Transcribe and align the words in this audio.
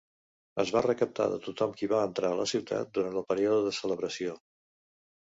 Es 0.61 0.69
va 0.75 0.81
recaptar 0.85 1.27
de 1.33 1.35
tothom 1.47 1.75
qui 1.81 1.89
va 1.91 1.99
entrar 2.11 2.31
a 2.35 2.39
la 2.39 2.47
ciutat 2.53 2.89
durant 2.99 3.21
el 3.21 3.27
període 3.35 3.61
de 3.67 3.75
celebració. 3.81 4.35